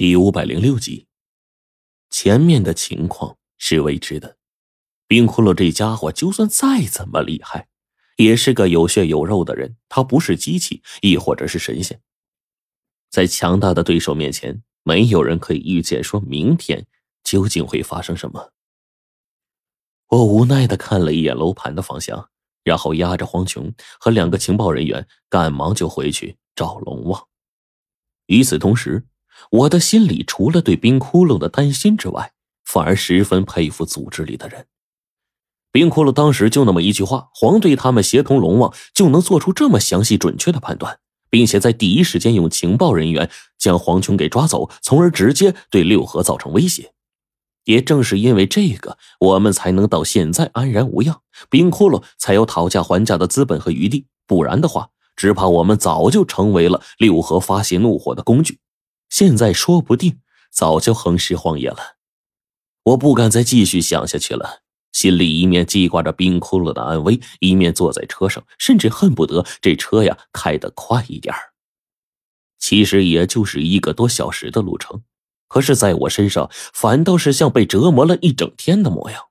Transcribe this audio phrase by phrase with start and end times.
[0.00, 1.06] 第五百零六集，
[2.08, 4.38] 前面的情况是未知的。
[5.06, 7.68] 冰骷髅这家伙就算再怎么厉害，
[8.16, 12.00] 也是个有血有肉的人，他不是机器，亦或者是神仙。
[13.10, 16.86] 在强大的对手面前，没有人可以预见说明天
[17.22, 18.54] 究竟会发生什么。
[20.06, 22.30] 我无奈的看了一眼楼盘的方向，
[22.64, 27.28] 然后压着黄琼和两个情报人员，赶忙就回去找龙王。
[28.28, 29.06] 与此同时。
[29.50, 32.32] 我的心里除了对冰窟窿的担心之外，
[32.64, 34.66] 反而十分佩服组织里的人。
[35.72, 40.98] 冰窟窿当时就那么一句话，黄队他们协同龙王就能做出这么详细准确的判断，
[41.30, 46.92] 并且在第一时间用情报人员将黄琼给抓走，从而直接对六合造成威胁。
[47.64, 54.06] 也正是因为这个，我们才能到现在安然无恙，冰窟窿才有讨价还价的资本和余地。
[54.26, 58.58] 不然的话，只怕我们早就成为了六合发泄怒火的工具。
[59.10, 61.96] 现在说不定早就横尸荒野了，
[62.84, 71.34] 我不敢再继续想下去了，心里一面记挂着冰窟窿的安危，一面坐在车上，甚至恨不得这车呀开得快一点
[72.58, 75.02] 其实也就是一个多小时的路程，
[75.48, 79.24] 可是在我身上反倒是像被折磨了一整天的模样。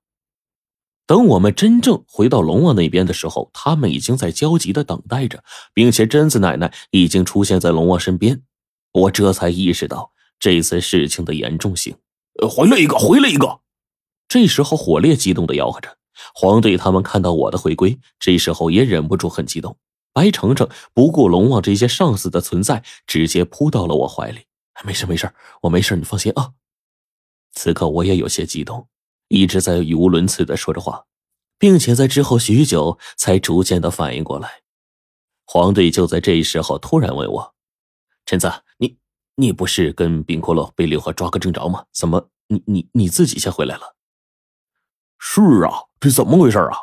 [1.05, 5.43] 等我们真正回到龙王那边的时候，他们已经在焦急的等待着，
[5.73, 8.43] 并且贞子奶奶已经出现在龙王身边。
[8.91, 11.95] 我这才意识到这次事情的严重性。
[12.49, 13.59] 回来一个，回来一个！
[14.27, 15.97] 这时候，火烈激动的吆喝着。
[16.33, 19.77] 黄队他们看到我的回归，这时候也忍不住很激动。
[20.11, 24.45] 白程程不顾龙王这些上司的存在，直接扑到了我怀里。
[24.83, 25.31] 没事，没事，
[25.61, 26.51] 我没事，你放心啊。
[27.53, 28.87] 此刻我也有些激动，
[29.27, 31.05] 一直在语无伦次的说着话，
[31.57, 34.61] 并且在之后许久才逐渐的反应过来。
[35.45, 37.55] 黄队就在这时候突然问我。
[38.29, 38.95] 陈子，你
[39.37, 41.87] 你不是跟冰骷髅被六合抓个正着吗？
[41.91, 43.95] 怎么你你你自己先回来了？
[45.17, 46.77] 是啊，这怎么回事啊？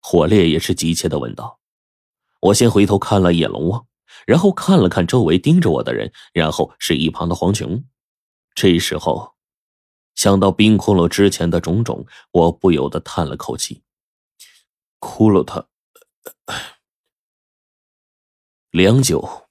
[0.00, 1.60] 火烈也是急切的问道。
[2.40, 3.86] 我先回头看了一眼龙王，
[4.26, 7.84] 然后看了看周围盯着我的人，然后是一旁的黄琼。
[8.56, 9.36] 这时候
[10.16, 13.84] 想到冰骷髅之前的种种，我不由得叹了口气。
[14.98, 15.68] 骷髅他，
[18.72, 19.43] 良久。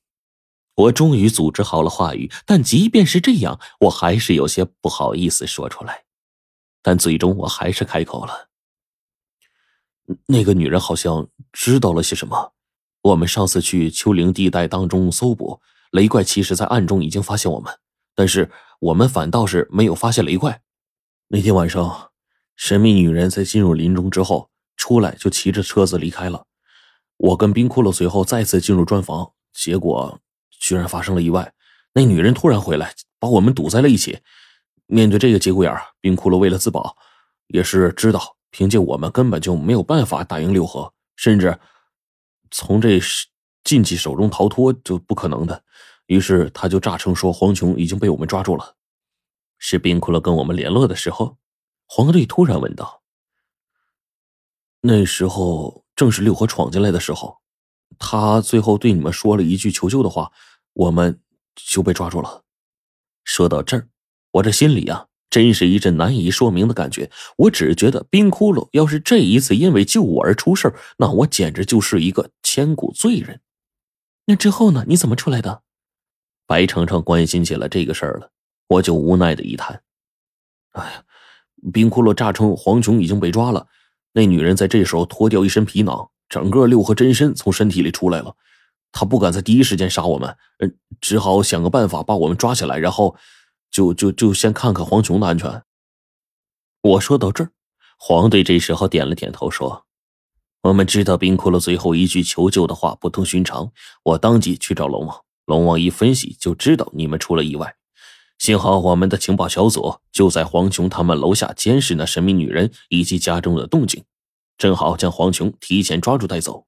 [0.75, 6.03] 我终于组织好了话语，但即便是这样，我还是有些不好意思说出来。
[6.81, 8.49] 但最终我还是开口了。
[10.25, 12.53] 那个女人好像知道了些什么。
[13.03, 15.61] 我们上次去丘陵地带当中搜捕
[15.91, 17.73] 雷怪，其实在暗中已经发现我们，
[18.15, 20.61] 但是我们反倒是没有发现雷怪。
[21.27, 22.11] 那天晚上，
[22.55, 26.47] 神秘女人在进入林中之后出来，就骑着车子离开了。
[27.17, 30.19] 我跟冰骷髅随后再次进入砖房，结果。
[30.63, 31.53] 居然发生了意外，
[31.91, 34.19] 那女人突然回来，把我们堵在了一起。
[34.85, 36.95] 面对这个节骨眼冰骷髅为了自保，
[37.47, 41.59] 也是知道凭借我们根本就没有办法打赢六合，甚至
[42.49, 42.97] 从这
[43.65, 45.61] 禁忌手中逃脱就不可能的。
[46.05, 48.77] 于是他就诈称说黄琼已经被我们抓住了。
[49.57, 51.37] 是冰骷髅跟我们联络的时候，
[51.87, 53.01] 黄队突然问道
[54.79, 57.39] ：“那时候正是六合闯进来的时候，
[57.99, 60.31] 他最后对你们说了一句求救的话。”
[60.73, 61.19] 我们
[61.55, 62.43] 就被抓住了。
[63.23, 63.87] 说到这儿，
[64.31, 67.09] 我这心里啊，真是一阵难以说明的感觉。
[67.37, 73.39] 我只觉得冰窟窿要是这一次因为救我而出事那我简直就是一个千古罪人。
[74.25, 74.85] 那之后呢？
[74.87, 75.63] 你怎么出来的？
[76.45, 78.31] 白程程关心起了这个事儿了。
[78.67, 79.83] 我就无奈的一叹
[80.71, 81.03] ：“哎呀，
[81.71, 83.67] 冰窟窿诈称黄琼已经被抓了。
[84.13, 88.35] 那女人在这时候脱掉一身皮囊，整个六合真身从身体里出来了。”
[88.93, 93.17] 他不敢在第一时间杀我们，嗯，只好想个办法把我们抓起来，然后
[93.71, 95.63] 就就就先看看黄琼的安全。
[96.81, 97.49] 我说到这儿，
[97.97, 99.85] 黄队这时候点了点头，说
[100.61, 103.71] ：“我们知道冰窟窿最后一句求救的话不同寻常，
[104.03, 105.21] 我当即去找龙王。
[105.45, 107.75] 龙王一分析就知道你们出了意外，
[108.37, 114.03] 幸好我们的情报小组就在黄琼他们楼下监视那神秘女人以及家中的动静，
[114.57, 116.67] 正好将黄琼提前抓住带走。”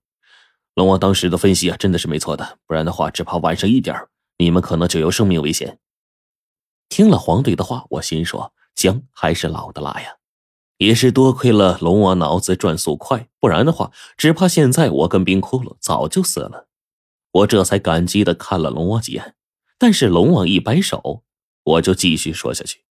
[0.75, 3.95] 龙王当时的分析啊，真的是没错的，不然的话，只怕晚上一点
[4.38, 5.80] 你们可能就有生命危险。
[6.89, 10.18] 听了黄队的话，我心说姜还是老的辣呀，
[10.77, 16.68] 也是多亏了龙王脑子转速快，不然的话，只怕现在我跟冰窟窿早就死了。
[17.31, 19.36] 我这才感激的看了龙王几眼，
[19.77, 21.24] 但是龙王一摆手，
[21.63, 22.83] 我就继续说下去。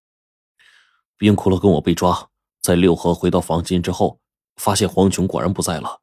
[1.17, 2.29] 冰窟窿跟我被抓，
[2.61, 4.21] 在六合回到房间之后，
[4.55, 5.99] 发现黄琼果然不在了。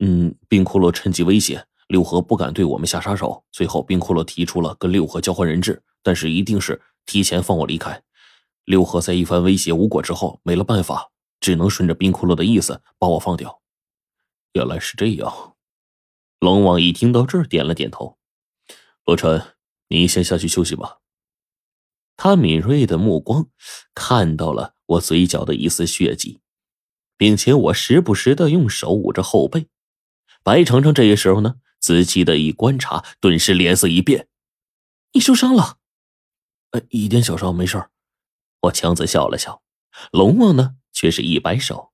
[0.00, 3.44] 嗯，冰骷髅趁机威胁六合，不敢对我们下杀手。
[3.52, 8.02] 最后，冰骷髅提出了跟六合交换人质，但是一定是提前放我离开。
[8.64, 13.60] 六合在一番威胁无果之后，没了办法，只能顺着冰窟窿的意思把我放掉。
[14.54, 15.54] 原来是这样。
[16.40, 18.18] 龙王一听到这儿，点了点头。
[19.04, 19.54] 罗晨，
[19.88, 20.98] 你先下去休息吧。
[22.16, 23.48] 他敏锐的目光
[23.94, 26.40] 看到了我嘴角的一丝血迹，
[27.16, 29.68] 并且我时不时的用手捂着后背。
[30.46, 34.28] 白程程这个时候呢，仔细的一观察，顿时脸色一变
[35.12, 35.78] ：“你受伤了
[36.70, 37.88] ？”“呃，一点小伤，没事。”
[38.62, 39.64] 我强子笑了笑。
[40.12, 41.90] 龙王呢，却是一摆手：“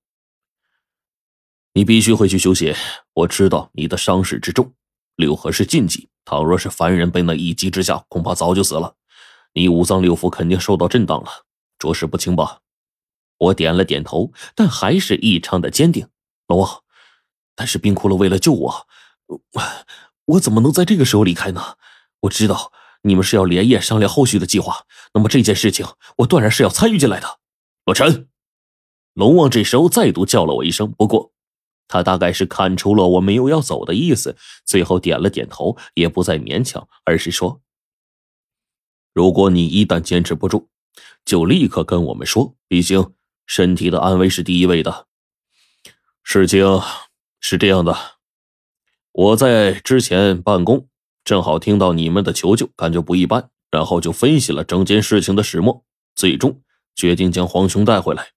[1.73, 2.75] 你必须回去休息。
[3.15, 4.75] 我知道你的伤势之重，
[5.17, 8.97] 六合是禁忌，倘若是凡人被那一击之下，恐怕早就死了。
[9.55, 11.47] 你五脏六腑肯定受到震荡了，
[11.79, 12.61] 着实不轻吧？”
[13.41, 16.07] 我点了点头，但还是异常的坚定
[16.49, 16.83] ：“龙王。”
[17.55, 18.87] 但是冰窟窿为了救我，
[20.27, 21.77] 我怎么能在这个时候离开呢？
[22.21, 22.73] 我知道
[23.03, 25.87] 你们是要连夜商量后续的计划，那么这件事情
[26.19, 27.41] 我断然是要参与进来的。
[27.85, 28.29] 洛尘，
[29.15, 31.33] 龙王这时候再度叫了我一声，不过
[31.89, 37.61] 他大概是看出了我没有要走的意思，最后点了点头，也不再勉强，而是说
[39.13, 40.69] ：“如果你一旦坚持不住，
[41.25, 43.13] 就立刻跟我们说，毕竟
[43.47, 45.09] 身体的安危是第一位的。
[46.23, 46.81] 事情。”
[47.45, 47.95] 是这样的，
[49.11, 50.87] 我在之前办公，
[51.25, 55.85] 正好听到你们的求救，感觉不一般，然后就分析了整件事情的始末，
[56.15, 56.63] 最终
[56.95, 58.29] 决定将皇兄带回来。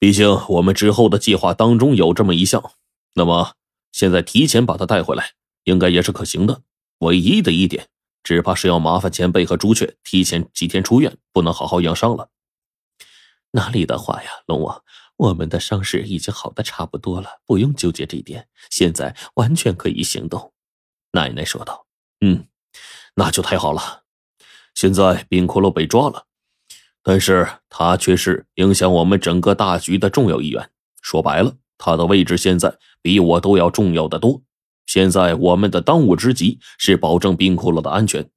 [0.00, 2.72] 毕竟我们之后的计划当中有这么一项，
[3.14, 3.52] 那么
[3.92, 5.30] 现在提前把他带回来，
[5.62, 6.62] 应该也是可行的。
[6.98, 7.86] 唯一的一点，
[8.24, 12.28] 只怕是要麻烦前辈和朱雀提前几天出院，不能好好养伤了。
[13.54, 14.82] 哪里的话呀，龙王。
[15.16, 20.52] 我们的伤势已经好的差不多了，不用纠结这点，现在完全可以行动。”
[21.12, 21.86] 奶奶说道。
[22.20, 22.48] “嗯，
[23.14, 24.02] 那就太好了。
[24.74, 26.24] 现在冰骷髅被抓了，
[27.02, 30.68] 但是他却是影响我们整个大局的重要一员。
[31.00, 34.42] 说白了，他的位置现在比我都要重要的多。
[34.86, 38.28] 现在我们的当务之急是保证冰骷髅的安全，